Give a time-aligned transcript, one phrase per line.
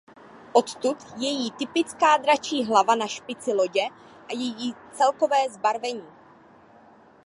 [0.53, 3.83] Odtud její typická dračí hlava na špici lodě
[4.29, 6.07] a její celkové zbarvení.